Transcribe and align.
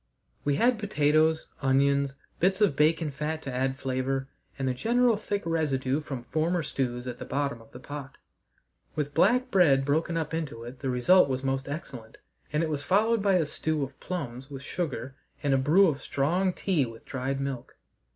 We 0.43 0.55
had 0.55 0.79
potatoes, 0.79 1.45
onions, 1.61 2.15
bits 2.39 2.59
of 2.59 2.75
bacon 2.75 3.11
fat 3.11 3.43
to 3.43 3.53
add 3.53 3.77
flavour, 3.77 4.27
and 4.57 4.67
a 4.67 4.73
general 4.73 5.15
thick 5.15 5.43
residue 5.45 6.01
from 6.01 6.23
former 6.23 6.63
stews 6.63 7.05
at 7.05 7.19
the 7.19 7.23
bottom 7.25 7.61
of 7.61 7.71
the 7.71 7.79
pot; 7.79 8.17
with 8.95 9.13
black 9.13 9.51
bread 9.51 9.85
broken 9.85 10.17
up 10.17 10.33
into 10.33 10.63
it 10.63 10.79
the 10.79 10.89
result 10.89 11.29
was 11.29 11.43
most 11.43 11.69
excellent, 11.69 12.17
and 12.51 12.63
it 12.63 12.69
was 12.69 12.81
followed 12.81 13.21
by 13.21 13.33
a 13.35 13.45
stew 13.45 13.83
of 13.83 13.99
plums 13.99 14.49
with 14.49 14.63
sugar 14.63 15.13
and 15.43 15.53
a 15.53 15.57
brew 15.59 15.87
of 15.87 16.01
strong 16.01 16.51
tea 16.51 16.83
with 16.83 17.05
dried 17.05 17.39
milk. 17.39 17.75